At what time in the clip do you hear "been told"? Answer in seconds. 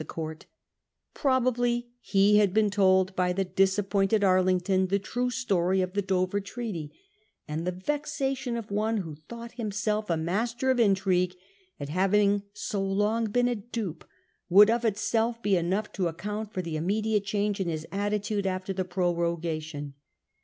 2.55-3.15